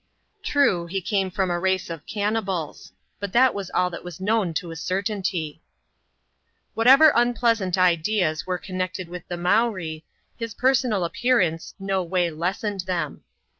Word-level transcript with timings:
True, 0.41 0.87
he 0.87 0.99
came 0.99 1.29
from 1.29 1.51
a 1.51 1.59
race 1.59 1.87
of 1.87 2.07
cannibals; 2.07 2.91
but 3.19 3.33
that 3.33 3.53
was 3.53 3.69
all 3.69 3.91
that 3.91 4.03
was 4.03 4.19
known 4.19 4.51
to 4.55 4.71
a 4.71 4.75
cer 4.75 5.03
tainty. 5.03 5.59
TVliatever 6.75 7.11
unpleasant 7.13 7.77
ideas 7.77 8.47
were 8.47 8.57
connected 8.57 9.07
with 9.09 9.27
the 9.27 9.37
Mowree,• 9.37 9.99
his 10.37 10.55
personal 10.55 11.03
appearance 11.03 11.75
no 11.77 12.01
way 12.01 12.31
lessened 12.31 12.79
them. 12.87 13.23